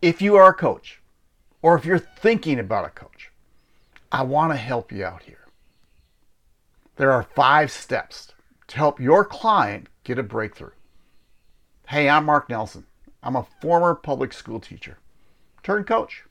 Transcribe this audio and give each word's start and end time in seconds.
if 0.00 0.22
you 0.22 0.36
are 0.36 0.50
a 0.50 0.54
coach 0.54 1.00
or 1.62 1.76
if 1.76 1.84
you're 1.84 1.98
thinking 1.98 2.58
about 2.58 2.86
a 2.86 2.90
coach, 2.90 3.30
I 4.12 4.22
want 4.22 4.52
to 4.52 4.56
help 4.56 4.92
you 4.92 5.04
out 5.04 5.24
here. 5.24 5.46
There 6.96 7.12
are 7.12 7.22
five 7.22 7.70
steps 7.70 8.32
to 8.68 8.76
help 8.76 9.00
your 9.00 9.24
client 9.24 9.88
get 10.04 10.18
a 10.18 10.22
breakthrough. 10.22 10.70
Hey, 11.88 12.08
I'm 12.08 12.24
Mark 12.26 12.48
Nelson. 12.48 12.86
I'm 13.22 13.36
a 13.36 13.46
former 13.60 13.94
public 13.94 14.32
school 14.32 14.60
teacher 14.60 14.98
turned 15.62 15.86
coach. 15.86 16.24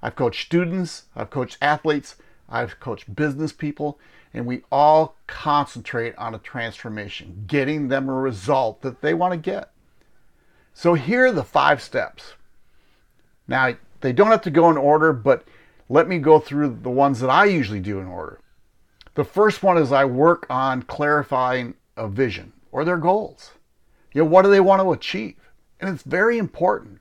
I've 0.00 0.16
coached 0.16 0.46
students, 0.46 1.04
I've 1.14 1.28
coached 1.28 1.58
athletes, 1.60 2.16
I've 2.48 2.80
coached 2.80 3.14
business 3.14 3.52
people, 3.52 3.98
and 4.32 4.46
we 4.46 4.62
all 4.72 5.16
concentrate 5.26 6.16
on 6.16 6.34
a 6.34 6.38
transformation, 6.38 7.44
getting 7.46 7.88
them 7.88 8.08
a 8.08 8.14
result 8.14 8.80
that 8.80 9.02
they 9.02 9.12
want 9.12 9.32
to 9.32 9.36
get. 9.36 9.70
So 10.72 10.94
here 10.94 11.26
are 11.26 11.32
the 11.32 11.44
five 11.44 11.82
steps. 11.82 12.34
Now, 13.50 13.74
they 14.00 14.12
don't 14.12 14.30
have 14.30 14.42
to 14.42 14.50
go 14.50 14.70
in 14.70 14.76
order, 14.76 15.12
but 15.12 15.44
let 15.88 16.06
me 16.06 16.18
go 16.18 16.38
through 16.38 16.78
the 16.82 16.88
ones 16.88 17.18
that 17.18 17.28
I 17.28 17.46
usually 17.46 17.80
do 17.80 17.98
in 17.98 18.06
order. 18.06 18.38
The 19.16 19.24
first 19.24 19.64
one 19.64 19.76
is 19.76 19.90
I 19.90 20.04
work 20.04 20.46
on 20.48 20.84
clarifying 20.84 21.74
a 21.96 22.06
vision 22.06 22.52
or 22.70 22.84
their 22.84 22.96
goals. 22.96 23.50
You 24.14 24.22
know, 24.22 24.30
what 24.30 24.42
do 24.42 24.50
they 24.50 24.60
want 24.60 24.80
to 24.80 24.92
achieve? 24.92 25.34
And 25.80 25.90
it's 25.90 26.04
very 26.04 26.38
important 26.38 27.00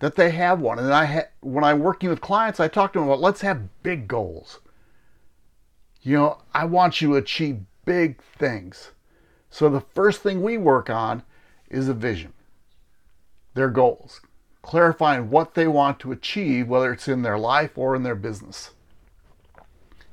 that 0.00 0.16
they 0.16 0.32
have 0.32 0.60
one. 0.60 0.80
And 0.80 0.92
I 0.92 1.04
ha- 1.04 1.28
when 1.40 1.62
I'm 1.62 1.78
working 1.78 2.10
with 2.10 2.20
clients, 2.20 2.58
I 2.58 2.66
talk 2.66 2.92
to 2.92 2.98
them 2.98 3.08
about 3.08 3.20
let's 3.20 3.42
have 3.42 3.82
big 3.84 4.08
goals. 4.08 4.58
You 6.02 6.16
know, 6.16 6.38
I 6.52 6.64
want 6.64 7.00
you 7.00 7.10
to 7.10 7.16
achieve 7.16 7.60
big 7.84 8.20
things. 8.20 8.90
So 9.48 9.70
the 9.70 9.80
first 9.94 10.22
thing 10.22 10.42
we 10.42 10.58
work 10.58 10.90
on 10.90 11.22
is 11.70 11.88
a 11.88 11.94
vision, 11.94 12.32
their 13.54 13.70
goals, 13.70 14.20
clarifying 14.64 15.30
what 15.30 15.54
they 15.54 15.68
want 15.68 16.00
to 16.00 16.12
achieve, 16.12 16.68
whether 16.68 16.92
it's 16.92 17.08
in 17.08 17.22
their 17.22 17.38
life 17.38 17.76
or 17.76 17.94
in 17.94 18.02
their 18.02 18.14
business. 18.14 18.70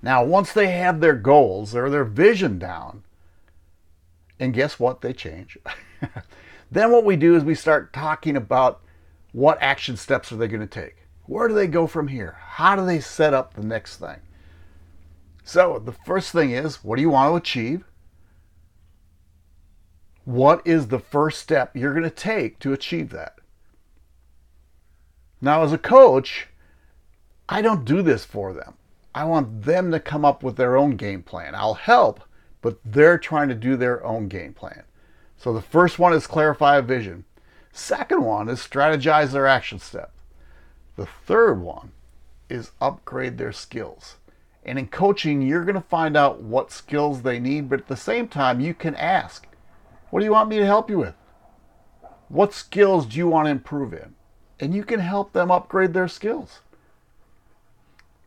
Now, 0.02 0.24
once 0.24 0.52
they 0.52 0.68
have 0.72 1.00
their 1.00 1.16
goals 1.16 1.76
or 1.76 1.90
their 1.90 2.04
vision 2.04 2.60
down, 2.60 3.04
and 4.40 4.54
guess 4.54 4.80
what? 4.80 5.02
They 5.02 5.14
change. 5.14 5.58
then 6.72 6.92
what 6.92 7.06
we 7.06 7.16
do 7.16 7.36
is 7.36 7.44
we 7.44 7.56
start 7.56 7.94
talking 7.94 8.36
about 8.36 8.82
what 9.32 9.62
action 9.62 9.96
steps 9.96 10.32
are 10.32 10.36
they 10.36 10.48
going 10.48 10.62
to 10.62 10.68
take? 10.68 10.96
Where 11.28 11.48
do 11.48 11.54
they 11.54 11.68
go 11.68 11.88
from 11.88 12.08
here? 12.08 12.38
How 12.40 12.76
do 12.76 12.86
they 12.86 13.00
set 13.00 13.34
up 13.34 13.54
the 13.54 13.66
next 13.66 13.98
thing? 13.98 14.18
So, 15.44 15.80
the 15.80 15.92
first 15.92 16.32
thing 16.32 16.52
is 16.52 16.84
what 16.84 16.98
do 16.98 17.02
you 17.02 17.10
want 17.10 17.32
to 17.32 17.36
achieve? 17.36 17.86
What 20.26 20.62
is 20.66 20.88
the 20.88 21.00
first 21.00 21.40
step 21.40 21.76
you're 21.76 21.94
going 21.94 22.04
to 22.04 22.10
take 22.10 22.60
to 22.60 22.74
achieve 22.74 23.10
that? 23.12 23.36
Now, 25.42 25.64
as 25.64 25.74
a 25.74 25.78
coach, 25.78 26.48
I 27.50 27.62
don't 27.62 27.84
do 27.84 28.02
this 28.02 28.24
for 28.24 28.54
them. 28.54 28.76
I 29.14 29.26
want 29.26 29.64
them 29.64 29.92
to 29.92 30.00
come 30.00 30.24
up 30.24 30.44
with 30.44 30.56
their 30.56 30.78
own 30.78 30.96
game 30.96 31.24
plan. 31.24 31.56
I'll 31.56 31.74
help, 31.74 32.22
but 32.62 32.80
they're 32.86 33.18
trying 33.18 33.50
to 33.50 33.56
do 33.56 33.76
their 33.76 34.06
own 34.06 34.28
game 34.28 34.54
plan. 34.54 34.84
So 35.36 35.52
the 35.52 35.62
first 35.62 35.98
one 35.98 36.14
is 36.14 36.28
clarify 36.28 36.78
a 36.78 36.82
vision. 36.82 37.26
Second 37.74 38.24
one 38.24 38.48
is 38.48 38.60
strategize 38.60 39.32
their 39.32 39.48
action 39.48 39.80
step. 39.80 40.14
The 40.96 41.08
third 41.26 41.60
one 41.60 41.92
is 42.48 42.72
upgrade 42.80 43.38
their 43.38 43.52
skills. 43.52 44.18
And 44.64 44.78
in 44.78 44.88
coaching, 44.88 45.42
you're 45.42 45.66
going 45.66 45.76
to 45.76 45.82
find 45.82 46.16
out 46.16 46.42
what 46.42 46.72
skills 46.72 47.24
they 47.24 47.40
need, 47.40 47.70
but 47.70 47.80
at 47.80 47.88
the 47.88 47.98
same 47.98 48.28
time, 48.28 48.60
you 48.60 48.76
can 48.76 48.96
ask, 48.96 49.48
What 50.12 50.20
do 50.20 50.26
you 50.26 50.32
want 50.32 50.50
me 50.50 50.60
to 50.60 50.66
help 50.66 50.90
you 50.90 51.00
with? 51.00 51.16
What 52.28 52.54
skills 52.54 53.08
do 53.08 53.18
you 53.18 53.28
want 53.28 53.48
to 53.48 53.52
improve 53.52 53.94
in? 53.94 54.14
And 54.62 54.76
you 54.76 54.84
can 54.84 55.00
help 55.00 55.34
them 55.34 55.50
upgrade 55.50 55.94
their 55.94 56.08
skills. 56.08 56.60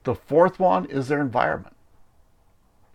The 0.02 0.16
fourth 0.16 0.58
one 0.58 0.84
is 0.86 1.08
their 1.08 1.20
environment. 1.20 1.76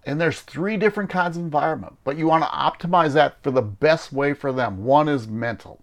And 0.06 0.20
there's 0.20 0.42
three 0.42 0.76
different 0.76 1.10
kinds 1.10 1.38
of 1.38 1.44
environment, 1.44 1.98
but 2.04 2.18
you 2.18 2.28
want 2.28 2.44
to 2.44 2.50
optimize 2.50 3.14
that 3.14 3.42
for 3.42 3.52
the 3.52 3.62
best 3.62 4.12
way 4.12 4.34
for 4.34 4.52
them. 4.52 4.84
One 4.84 5.08
is 5.08 5.28
mental. 5.28 5.82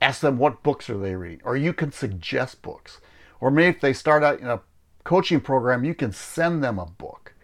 Ask 0.00 0.20
them 0.20 0.38
what 0.38 0.62
books 0.62 0.88
are 0.90 0.98
they 0.98 1.16
reading, 1.16 1.40
or 1.44 1.56
you 1.56 1.72
can 1.72 1.90
suggest 1.90 2.62
books. 2.62 3.00
Or 3.40 3.50
maybe 3.50 3.76
if 3.76 3.80
they 3.80 3.92
start 3.92 4.22
out 4.22 4.40
in 4.40 4.46
a 4.46 4.60
coaching 5.02 5.40
program, 5.40 5.84
you 5.84 5.94
can 5.94 6.12
send 6.12 6.62
them 6.62 6.78
a 6.78 6.86
book, 6.86 7.34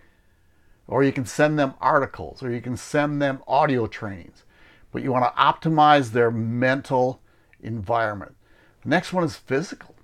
or 0.87 1.03
you 1.03 1.13
can 1.13 1.25
send 1.27 1.59
them 1.59 1.75
articles, 1.81 2.43
or 2.43 2.51
you 2.51 2.61
can 2.61 2.77
send 2.77 3.21
them 3.21 3.43
audio 3.49 3.87
trainings. 3.87 4.45
But 4.93 5.03
you 5.03 5.13
want 5.13 5.25
to 5.25 5.41
optimize 5.41 6.11
their 6.11 6.31
mental 6.31 7.21
environment. 7.63 8.35
The 8.83 8.89
next 8.89 9.13
one 9.13 9.25
is 9.25 9.37
physical, 9.37 9.95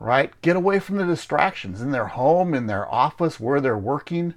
right? 0.00 0.32
Get 0.42 0.56
away 0.56 0.78
from 0.78 0.96
the 0.96 1.06
distractions 1.06 1.80
in 1.80 1.90
their 1.90 2.06
home, 2.08 2.54
in 2.54 2.66
their 2.66 2.92
office, 2.92 3.38
where 3.38 3.60
they're 3.60 3.78
working. 3.78 4.34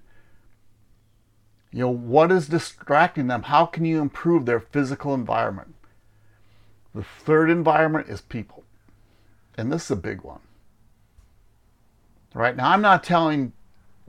You 1.71 1.79
know, 1.79 1.89
what 1.89 2.31
is 2.31 2.47
distracting 2.47 3.27
them? 3.27 3.43
How 3.43 3.65
can 3.65 3.85
you 3.85 4.01
improve 4.01 4.45
their 4.45 4.59
physical 4.59 5.13
environment? 5.13 5.75
The 6.93 7.03
third 7.03 7.49
environment 7.49 8.09
is 8.09 8.21
people. 8.21 8.63
And 9.57 9.71
this 9.71 9.85
is 9.85 9.91
a 9.91 9.95
big 9.95 10.21
one. 10.21 10.39
Right 12.33 12.55
now, 12.55 12.71
I'm 12.71 12.81
not 12.81 13.03
telling 13.03 13.53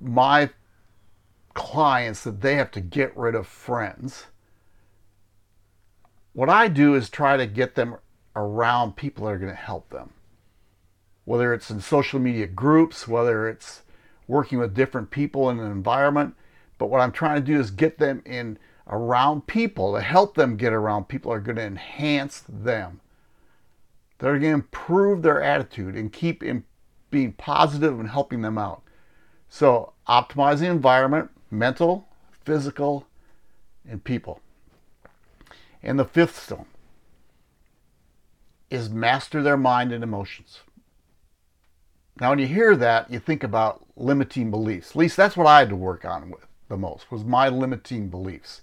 my 0.01 0.51
clients 1.55 2.23
that 2.25 2.41
they 2.41 2.55
have 2.57 2.71
to 2.73 2.81
get 2.81 3.17
rid 3.17 3.35
of 3.35 3.47
friends. 3.47 4.27
What 6.39 6.49
I 6.49 6.69
do 6.69 6.95
is 6.95 7.11
try 7.11 7.37
to 7.37 7.49
get 7.49 7.75
them 7.75 7.97
around 8.37 8.95
people 8.95 9.25
that 9.25 9.33
are 9.33 9.39
going 9.39 9.51
to 9.51 9.59
help 9.59 9.91
them. 9.91 10.11
Whether 11.25 11.53
it's 11.53 11.69
in 11.69 11.81
social 11.81 12.21
media 12.21 12.47
groups, 12.47 13.09
whether 13.09 13.49
it's 13.49 13.83
working 14.29 14.61
with 14.61 14.73
different 14.73 15.11
people 15.11 15.51
in 15.51 15.59
an 15.59 15.69
environment. 15.69 16.37
But 16.79 16.91
what 16.91 17.01
I'm 17.01 17.11
trying 17.11 17.41
to 17.41 17.53
do 17.53 17.59
is 17.59 17.73
get 17.73 17.99
them 17.99 18.23
in 18.25 18.57
around 18.87 19.49
people 19.49 19.95
to 19.95 20.01
help 20.01 20.37
them 20.37 20.57
get 20.57 20.73
around 20.73 21.09
people 21.09 21.33
are 21.33 21.41
going 21.41 21.57
to 21.57 21.65
enhance 21.65 22.45
them. 22.49 23.01
They're 24.19 24.39
going 24.39 24.43
to 24.43 24.49
improve 24.51 25.23
their 25.23 25.43
attitude 25.43 25.97
and 25.97 26.13
keep 26.13 26.45
in, 26.45 26.63
being 27.11 27.33
positive 27.33 27.99
and 27.99 28.11
helping 28.11 28.43
them 28.43 28.59
out. 28.59 28.83
So, 29.49 29.93
optimize 30.07 30.61
the 30.61 30.67
environment, 30.67 31.31
mental, 31.51 32.07
physical, 32.45 33.09
and 33.85 34.05
people. 34.05 34.41
And 35.83 35.99
the 35.99 36.05
fifth 36.05 36.43
stone 36.43 36.67
is 38.71 38.91
master 38.91 39.43
their 39.43 39.57
mind 39.57 39.93
and 39.93 40.05
emotions. 40.05 40.61
Now, 42.21 42.31
when 42.31 42.39
you 42.39 42.47
hear 42.47 42.75
that, 42.77 43.11
you 43.11 43.19
think 43.21 43.45
about 43.45 43.87
limiting 43.97 44.51
beliefs. 44.51 44.91
At 44.91 44.97
least 44.97 45.17
that's 45.17 45.37
what 45.37 45.47
I 45.47 45.61
had 45.61 45.69
to 45.69 45.77
work 45.77 46.05
on 46.05 46.31
with 46.31 46.47
the 46.69 46.77
most 46.77 47.11
was 47.11 47.25
my 47.25 47.49
limiting 47.49 48.09
beliefs. 48.09 48.63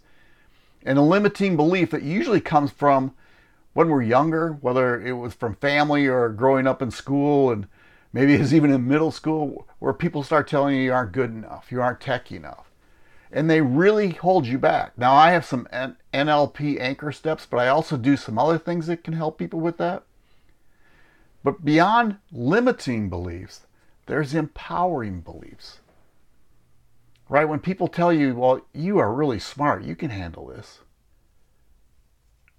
And 0.85 0.99
a 0.99 1.01
limiting 1.01 1.55
belief 1.55 1.91
that 1.91 2.03
usually 2.03 2.41
comes 2.41 2.71
from 2.71 3.15
when 3.73 3.89
we're 3.89 4.03
younger, 4.03 4.53
whether 4.61 5.01
it 5.01 5.13
was 5.13 5.33
from 5.33 5.55
family 5.55 6.07
or 6.07 6.29
growing 6.29 6.67
up 6.67 6.81
in 6.81 6.91
school, 6.91 7.51
and 7.51 7.67
maybe 8.13 8.35
it's 8.35 8.53
even 8.53 8.71
in 8.71 8.87
middle 8.87 9.11
school, 9.11 9.67
where 9.79 9.93
people 9.93 10.21
start 10.21 10.47
telling 10.47 10.75
you 10.75 10.81
you 10.81 10.93
aren't 10.93 11.11
good 11.11 11.31
enough, 11.31 11.71
you 11.71 11.81
aren't 11.81 11.99
techy 11.99 12.35
enough. 12.35 12.71
And 13.35 13.47
they 13.47 13.61
really 13.61 14.09
hold 14.09 14.47
you 14.47 14.57
back. 14.57 14.97
Now, 14.97 15.13
I 15.13 15.29
have 15.29 15.45
some 15.45 15.67
NLP 16.11 16.79
anchor 16.79 17.11
steps, 17.11 17.45
but 17.45 17.57
I 17.57 17.67
also 17.67 17.97
do 17.97 18.17
some 18.17 18.39
other 18.39 18.57
things 18.57 18.87
that 18.87 19.03
can 19.03 19.13
help 19.13 19.37
people 19.37 19.59
with 19.59 19.77
that. 19.77 20.01
But 21.43 21.63
beyond 21.63 22.17
limiting 22.31 23.09
beliefs, 23.09 23.67
there's 24.07 24.33
empowering 24.33 25.21
beliefs 25.21 25.79
right? 27.29 27.45
When 27.45 27.59
people 27.59 27.87
tell 27.87 28.13
you, 28.13 28.35
well, 28.35 28.61
you 28.73 28.97
are 28.99 29.13
really 29.13 29.39
smart, 29.39 29.83
you 29.83 29.95
can 29.95 30.09
handle 30.09 30.47
this. 30.47 30.79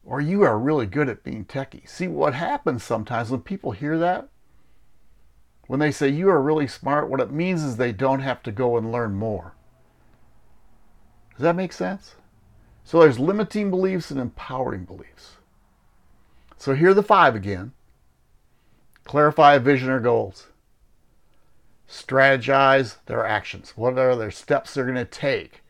Or 0.05 0.21
you 0.21 0.43
are 0.43 0.59
really 0.59 0.87
good 0.87 1.09
at 1.09 1.25
being 1.25 1.45
techy. 1.45 1.83
See, 1.87 2.09
what 2.09 2.35
happens 2.35 2.85
sometimes 2.85 3.31
when 3.31 3.41
people 3.41 3.73
hear 3.73 3.99
that, 3.99 4.29
when 5.67 5.81
they 5.81 5.91
say 5.91 6.09
you 6.09 6.29
are 6.29 6.41
really 6.41 6.69
smart, 6.69 7.11
what 7.11 7.21
it 7.21 7.33
means 7.33 7.65
is 7.65 7.77
they 7.77 7.93
don't 7.93 8.21
have 8.21 8.43
to 8.45 8.53
go 8.53 8.77
and 8.77 8.93
learn 8.93 9.15
more. 9.15 9.55
Does 11.37 11.43
that 11.43 11.57
make 11.57 11.73
sense? 11.73 12.15
So 12.85 13.01
there's 13.01 13.19
limiting 13.19 13.71
beliefs 13.71 14.11
and 14.11 14.21
empowering 14.21 14.85
beliefs. 14.85 15.37
So 16.57 16.75
here 16.75 16.91
are 16.91 16.95
the 16.95 17.03
five 17.03 17.35
again. 17.35 17.73
Clarify 19.05 19.59
vision 19.59 19.91
or 19.91 20.01
goals 20.01 20.49
strategize 21.89 22.97
their 23.07 23.25
actions. 23.25 23.73
What 23.77 23.99
are 23.99 24.17
their 24.17 24.31
steps 24.31 24.75
they're 24.75 24.85
going 24.85 24.97
to 24.97 25.05
take 25.05 25.63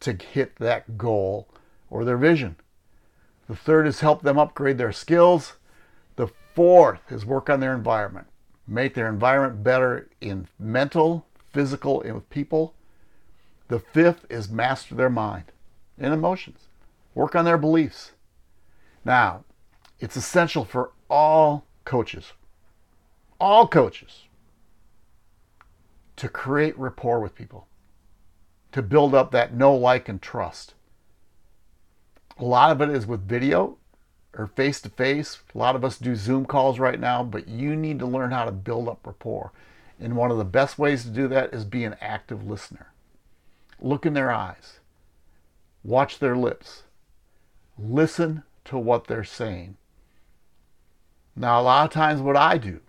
to 0.00 0.12
hit 0.12 0.56
that 0.56 0.96
goal 0.96 1.48
or 1.90 2.04
their 2.04 2.16
vision? 2.16 2.56
The 3.48 3.56
third 3.56 3.86
is 3.86 4.00
help 4.00 4.22
them 4.22 4.38
upgrade 4.38 4.78
their 4.78 4.92
skills. 4.92 5.54
The 6.16 6.28
fourth 6.54 7.10
is 7.10 7.24
work 7.24 7.48
on 7.48 7.60
their 7.60 7.74
environment, 7.74 8.26
make 8.66 8.94
their 8.94 9.08
environment 9.08 9.64
better 9.64 10.08
in 10.20 10.48
mental, 10.58 11.26
physical, 11.52 12.02
and 12.02 12.14
with 12.14 12.30
people. 12.30 12.74
The 13.68 13.78
fifth 13.78 14.24
is 14.30 14.48
master 14.48 14.94
their 14.94 15.10
mind 15.10 15.52
and 15.98 16.14
emotions, 16.14 16.68
work 17.14 17.34
on 17.34 17.44
their 17.44 17.58
beliefs. 17.58 18.12
Now, 19.04 19.44
it's 20.00 20.16
essential 20.16 20.64
for 20.64 20.92
all 21.10 21.66
coaches, 21.84 22.32
all 23.38 23.68
coaches, 23.68 24.24
to 26.16 26.28
create 26.28 26.78
rapport 26.78 27.20
with 27.20 27.34
people, 27.34 27.66
to 28.72 28.82
build 28.82 29.14
up 29.14 29.30
that 29.32 29.54
know, 29.54 29.74
like, 29.74 30.08
and 30.08 30.20
trust. 30.20 30.74
A 32.38 32.44
lot 32.44 32.70
of 32.70 32.80
it 32.80 32.90
is 32.90 33.06
with 33.06 33.28
video 33.28 33.76
or 34.36 34.46
face 34.46 34.80
to 34.80 34.88
face. 34.88 35.40
A 35.54 35.58
lot 35.58 35.76
of 35.76 35.84
us 35.84 35.98
do 35.98 36.14
Zoom 36.14 36.46
calls 36.46 36.78
right 36.78 36.98
now, 36.98 37.22
but 37.22 37.48
you 37.48 37.76
need 37.76 37.98
to 37.98 38.06
learn 38.06 38.30
how 38.30 38.44
to 38.44 38.52
build 38.52 38.88
up 38.88 39.06
rapport. 39.06 39.52
And 40.00 40.16
one 40.16 40.30
of 40.30 40.38
the 40.38 40.44
best 40.44 40.78
ways 40.78 41.02
to 41.02 41.10
do 41.10 41.28
that 41.28 41.52
is 41.52 41.64
be 41.64 41.84
an 41.84 41.96
active 42.00 42.46
listener. 42.46 42.92
Look 43.80 44.04
in 44.04 44.14
their 44.14 44.30
eyes, 44.30 44.80
watch 45.84 46.18
their 46.18 46.36
lips, 46.36 46.82
listen 47.78 48.42
to 48.64 48.78
what 48.78 49.06
they're 49.06 49.24
saying. 49.24 49.76
Now, 51.36 51.60
a 51.60 51.62
lot 51.62 51.84
of 51.84 51.92
times, 51.92 52.20
what 52.20 52.36
I 52.36 52.58
do, 52.58 52.80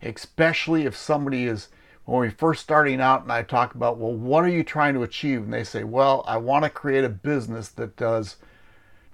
especially 0.00 0.84
if 0.84 0.96
somebody 0.96 1.46
is 1.46 1.68
when 2.04 2.20
we're 2.20 2.30
first 2.30 2.62
starting 2.62 3.00
out 3.00 3.22
and 3.22 3.32
I 3.32 3.42
talk 3.42 3.74
about, 3.74 3.98
well, 3.98 4.12
what 4.12 4.44
are 4.44 4.48
you 4.48 4.62
trying 4.62 4.94
to 4.94 5.02
achieve? 5.02 5.42
And 5.42 5.52
they 5.52 5.64
say, 5.64 5.82
well, 5.82 6.22
I 6.26 6.36
want 6.36 6.62
to 6.62 6.70
create 6.70 7.04
a 7.04 7.08
business 7.08 7.68
that 7.70 7.96
does 7.96 8.36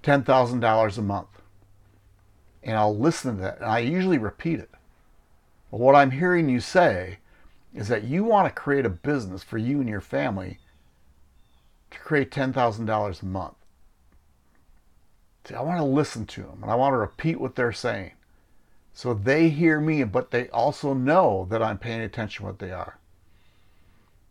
$10,000 0.03 0.97
a 0.97 1.01
month. 1.01 1.27
And 2.61 2.77
I'll 2.77 2.95
listen 2.95 3.37
to 3.37 3.41
that 3.41 3.57
and 3.57 3.65
I 3.65 3.79
usually 3.79 4.19
repeat 4.19 4.59
it. 4.59 4.69
But 5.71 5.79
what 5.79 5.95
I'm 5.95 6.11
hearing 6.11 6.49
you 6.49 6.59
say 6.59 7.17
is 7.73 7.87
that 7.87 8.03
you 8.03 8.23
want 8.23 8.47
to 8.47 8.61
create 8.61 8.85
a 8.85 8.89
business 8.89 9.43
for 9.43 9.57
you 9.57 9.79
and 9.79 9.89
your 9.89 10.01
family 10.01 10.59
to 11.91 11.99
create 11.99 12.31
$10,000 12.31 13.21
a 13.21 13.25
month. 13.25 13.55
See, 15.45 15.55
I 15.55 15.61
want 15.61 15.79
to 15.79 15.85
listen 15.85 16.25
to 16.27 16.41
them 16.41 16.59
and 16.61 16.71
I 16.71 16.75
want 16.75 16.93
to 16.93 16.97
repeat 16.97 17.39
what 17.39 17.55
they're 17.55 17.71
saying. 17.71 18.11
So 18.93 19.13
they 19.13 19.49
hear 19.49 19.81
me, 19.81 20.03
but 20.03 20.31
they 20.31 20.47
also 20.49 20.93
know 20.93 21.47
that 21.49 21.63
I'm 21.63 21.79
paying 21.79 22.01
attention 22.01 22.43
to 22.43 22.47
what 22.47 22.59
they 22.59 22.71
are. 22.71 22.99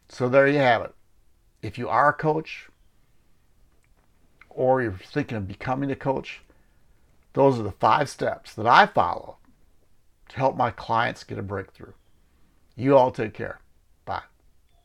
So 0.08 0.28
there 0.28 0.46
you 0.46 0.58
have 0.58 0.82
it. 0.82 0.94
If 1.62 1.78
you 1.78 1.88
are 1.88 2.10
a 2.10 2.14
coach 2.14 2.68
or 4.48 4.82
you're 4.82 4.92
thinking 4.92 5.36
of 5.36 5.48
becoming 5.48 5.90
a 5.90 5.96
coach, 5.96 6.42
those 7.32 7.58
are 7.58 7.62
the 7.62 7.72
five 7.72 8.08
steps 8.08 8.54
that 8.54 8.66
I 8.66 8.86
follow 8.86 9.38
to 10.28 10.36
help 10.36 10.56
my 10.56 10.70
clients 10.70 11.24
get 11.24 11.38
a 11.38 11.42
breakthrough. 11.42 11.92
You 12.76 12.96
all 12.96 13.10
take 13.10 13.34
care. 13.34 13.60